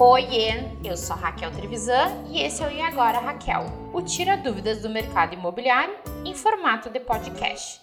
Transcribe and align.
Oiê, 0.00 0.62
eu 0.84 0.96
sou 0.96 1.16
Raquel 1.16 1.50
Trevisan 1.50 2.22
e 2.30 2.40
esse 2.40 2.62
é 2.62 2.68
o 2.68 2.70
E 2.70 2.80
Agora 2.80 3.18
Raquel, 3.18 3.64
o 3.92 4.00
Tira 4.00 4.36
Dúvidas 4.36 4.80
do 4.80 4.88
Mercado 4.88 5.34
Imobiliário 5.34 5.92
em 6.24 6.36
formato 6.36 6.88
de 6.88 7.00
podcast. 7.00 7.80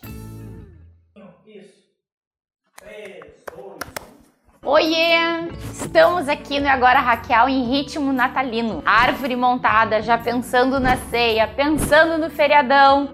Isso. 1.46 1.74
3, 2.80 3.20
2, 3.54 3.78
Oiê! 4.64 5.50
Estamos 5.74 6.30
aqui 6.30 6.58
no 6.58 6.70
Agora 6.70 7.00
Raquel 7.00 7.50
em 7.50 7.70
ritmo 7.70 8.14
natalino. 8.14 8.82
Árvore 8.86 9.36
montada, 9.36 10.02
já 10.02 10.18
pensando 10.18 10.80
na 10.80 10.96
ceia, 10.96 11.46
pensando 11.50 12.18
no 12.18 12.30
feriadão. 12.30 13.14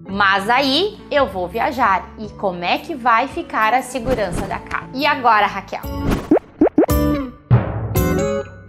Mas 0.00 0.48
aí 0.48 0.98
eu 1.10 1.26
vou 1.26 1.46
viajar 1.46 2.08
e 2.18 2.30
como 2.30 2.64
é 2.64 2.78
que 2.78 2.94
vai 2.94 3.28
ficar 3.28 3.74
a 3.74 3.82
segurança 3.82 4.46
da 4.46 4.58
casa? 4.58 4.88
E 4.94 5.04
agora, 5.04 5.46
Raquel? 5.46 5.82
Para 8.20 8.59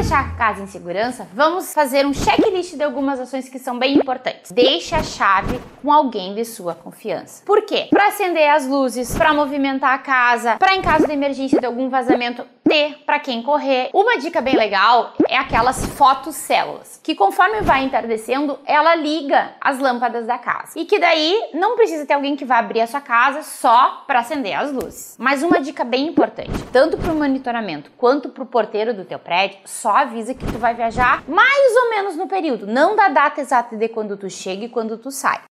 deixar 0.00 0.20
a 0.20 0.28
casa 0.30 0.62
em 0.62 0.66
segurança, 0.66 1.28
vamos 1.34 1.74
fazer 1.74 2.06
um 2.06 2.14
checklist 2.14 2.74
de 2.74 2.82
algumas 2.82 3.20
ações 3.20 3.50
que 3.50 3.58
são 3.58 3.78
bem 3.78 3.98
importantes. 3.98 4.50
Deixe 4.50 4.94
a 4.94 5.02
chave 5.02 5.60
com 5.82 5.92
alguém 5.92 6.34
de 6.34 6.42
sua 6.42 6.74
confiança. 6.74 7.42
Por 7.44 7.66
quê? 7.66 7.88
Para 7.90 8.08
acender 8.08 8.48
as 8.48 8.66
luzes, 8.66 9.14
para 9.14 9.34
movimentar 9.34 9.92
a 9.92 9.98
casa, 9.98 10.56
para 10.56 10.74
em 10.74 10.80
caso 10.80 11.06
de 11.06 11.12
emergência 11.12 11.60
de 11.60 11.66
algum 11.66 11.90
vazamento 11.90 12.46
ter 12.70 13.02
para 13.04 13.18
quem 13.18 13.42
correr. 13.42 13.90
Uma 13.92 14.16
dica 14.16 14.40
bem 14.40 14.56
legal 14.56 15.12
é 15.28 15.36
aquelas 15.36 15.84
fotocélulas, 15.84 17.00
que 17.02 17.16
conforme 17.16 17.62
vai 17.62 17.82
entardecendo, 17.82 18.58
ela 18.64 18.94
liga 18.94 19.52
as 19.60 19.80
lâmpadas 19.80 20.24
da 20.26 20.38
casa. 20.38 20.78
E 20.78 20.84
que 20.84 20.98
daí 20.98 21.50
não 21.52 21.74
precisa 21.74 22.06
ter 22.06 22.14
alguém 22.14 22.36
que 22.36 22.44
vá 22.44 22.58
abrir 22.58 22.80
a 22.80 22.86
sua 22.86 23.00
casa 23.00 23.42
só 23.42 24.04
para 24.06 24.20
acender 24.20 24.56
as 24.56 24.72
luzes. 24.72 25.16
Mas 25.18 25.42
uma 25.42 25.60
dica 25.60 25.82
bem 25.82 26.06
importante, 26.06 26.62
tanto 26.72 26.96
para 26.96 27.12
o 27.12 27.16
monitoramento 27.16 27.90
quanto 27.98 28.28
para 28.28 28.44
o 28.44 28.46
porteiro 28.46 28.94
do 28.94 29.04
teu 29.04 29.18
prédio, 29.18 29.58
só 29.64 29.89
avisa 29.96 30.34
que 30.34 30.46
tu 30.46 30.58
vai 30.58 30.74
viajar 30.74 31.22
mais 31.28 31.76
ou 31.76 31.90
menos 31.90 32.16
no 32.16 32.28
período, 32.28 32.66
não 32.66 32.96
da 32.96 33.08
data 33.08 33.40
exata 33.40 33.76
de 33.76 33.88
quando 33.88 34.16
tu 34.16 34.28
chega 34.30 34.64
e 34.64 34.68
quando 34.68 34.98
tu 34.98 35.10
sai. 35.10 35.49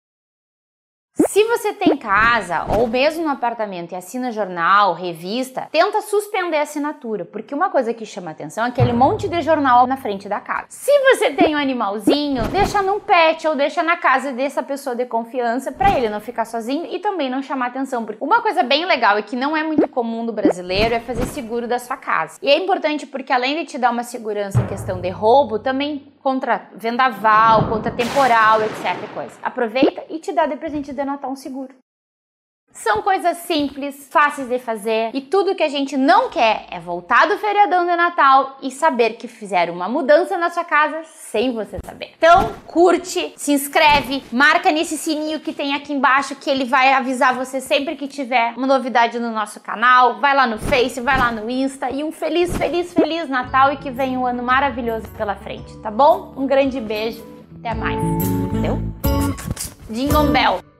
Se 1.32 1.44
você 1.46 1.72
tem 1.72 1.96
casa 1.96 2.66
ou 2.78 2.88
mesmo 2.88 3.24
no 3.24 3.30
apartamento 3.30 3.94
e 3.94 3.96
assina 3.96 4.32
jornal, 4.34 4.94
revista, 4.94 5.70
tenta 5.72 6.02
suspender 6.02 6.58
a 6.58 6.64
assinatura, 6.64 7.24
porque 7.24 7.56
uma 7.56 7.70
coisa 7.70 7.94
que 7.94 8.06
chama 8.06 8.32
atenção 8.32 8.66
é 8.66 8.68
aquele 8.68 8.92
monte 8.92 9.30
de 9.30 9.42
jornal 9.42 9.88
na 9.88 9.96
frente 9.96 10.28
da 10.28 10.42
casa. 10.42 10.68
Se 10.70 10.92
você 10.92 11.32
tem 11.32 11.56
um 11.56 11.58
animalzinho, 11.58 12.48
deixa 12.50 12.82
num 12.82 13.00
pet 13.00 13.48
ou 13.48 13.56
deixa 13.56 13.82
na 13.82 13.96
casa 13.96 14.34
dessa 14.34 14.62
pessoa 14.62 14.94
de 14.94 15.06
confiança 15.06 15.72
para 15.72 15.98
ele 15.98 16.10
não 16.10 16.20
ficar 16.20 16.44
sozinho 16.44 16.86
e 16.86 17.00
também 17.00 17.30
não 17.30 17.42
chamar 17.42 17.68
atenção. 17.68 18.04
Porque 18.04 18.22
uma 18.22 18.42
coisa 18.42 18.62
bem 18.62 18.86
legal 18.86 19.18
e 19.18 19.24
que 19.24 19.38
não 19.38 19.56
é 19.56 19.64
muito 19.64 19.88
comum 19.88 20.24
no 20.24 20.34
brasileiro 20.34 20.96
é 20.96 21.00
fazer 21.00 21.26
seguro 21.28 21.66
da 21.66 21.80
sua 21.80 21.96
casa. 21.96 22.40
E 22.42 22.50
é 22.50 22.58
importante 22.58 23.08
porque 23.08 23.32
além 23.32 23.56
de 23.58 23.66
te 23.66 23.78
dar 23.78 23.92
uma 23.92 24.04
segurança 24.04 24.60
em 24.60 24.68
questão 24.68 25.00
de 25.00 25.10
roubo, 25.10 25.60
também 25.60 26.11
contra 26.22 26.70
vendaval, 26.76 27.68
contra 27.70 27.92
temporal, 27.92 28.62
etc. 28.62 29.12
Coisa. 29.14 29.40
Aproveita 29.42 30.04
e 30.10 30.20
te 30.20 30.32
dá 30.32 30.46
de 30.46 30.58
presente 30.58 30.94
de 30.94 31.04
Natal 31.04 31.32
um 31.32 31.36
seguro. 31.36 31.74
São 32.74 33.02
coisas 33.02 33.38
simples, 33.38 34.08
fáceis 34.10 34.48
de 34.48 34.58
fazer 34.58 35.12
e 35.14 35.22
tudo 35.22 35.56
que 35.56 35.64
a 35.64 35.70
gente 35.70 35.98
não 35.98 36.30
quer 36.30 36.66
é 36.72 36.80
voltar 36.80 37.28
do 37.28 37.38
feriadão 37.38 37.86
de 37.86 37.96
Natal 37.96 38.58
e 38.62 38.72
saber 38.72 39.12
que 39.14 39.28
fizeram 39.28 39.74
uma 39.74 39.90
mudança 39.90 40.38
na 40.38 40.50
sua 40.50 40.64
casa 40.64 41.02
sem 41.04 41.54
você 41.54 41.78
saber. 41.86 42.12
Então, 42.18 42.54
curte, 42.66 43.34
se 43.36 43.52
inscreve, 43.52 44.24
marca 44.32 44.72
nesse 44.72 44.98
sininho 44.98 45.42
que 45.42 45.52
tem 45.52 45.76
aqui 45.76 45.94
embaixo 45.94 46.36
que 46.36 46.50
ele 46.50 46.64
vai 46.64 46.94
avisar 46.94 47.36
você 47.36 47.60
sempre 47.60 47.96
que 47.96 48.08
tiver 48.08 48.54
uma 48.56 48.68
novidade 48.68 49.20
no 49.20 49.32
nosso 49.32 49.60
canal. 49.60 50.20
Vai 50.20 50.34
lá 50.34 50.48
no 50.48 50.58
Face, 50.58 51.02
vai 51.02 51.18
lá 51.18 51.32
no 51.32 51.50
Insta 51.50 51.92
e 51.92 52.04
um 52.04 52.12
feliz, 52.12 52.56
feliz, 52.56 52.94
feliz 52.94 53.28
Natal 53.28 53.74
e 53.74 53.78
que 53.78 53.92
venha 53.92 54.18
um 54.18 54.26
ano 54.26 54.42
maravilhoso 54.42 55.08
pela 55.10 55.36
frente, 55.36 55.76
tá 55.80 55.92
bom? 55.92 56.34
Um 56.38 56.48
grande 56.48 56.80
beijo, 56.80 57.24
até 57.60 57.74
mais. 57.74 58.00
Deu? 58.62 58.80
Jingle 59.90 60.28
Bell. 60.28 60.71